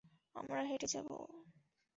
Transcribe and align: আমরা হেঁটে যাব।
আমরা 0.35 0.61
হেঁটে 0.63 0.87
যাব। 0.87 1.09